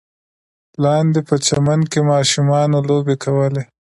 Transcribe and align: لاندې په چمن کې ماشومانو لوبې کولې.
لاندې 0.83 1.19
په 1.27 1.35
چمن 1.45 1.79
کې 1.91 1.99
ماشومانو 2.11 2.77
لوبې 2.89 3.15
کولې. 3.23 3.63